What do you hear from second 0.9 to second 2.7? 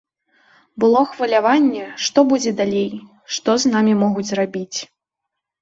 хваляванне, што будзе